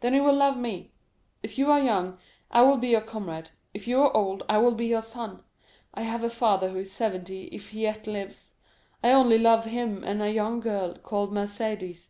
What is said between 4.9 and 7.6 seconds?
son. I have a father who is seventy